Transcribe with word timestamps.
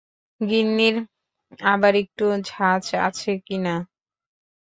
গিন্নীর 0.41 0.95
আবার 1.69 1.93
একটু 1.95 2.25
ঝাঁজ 2.43 2.85
আছে 3.07 3.31
কি 3.45 3.57
না। 3.57 3.75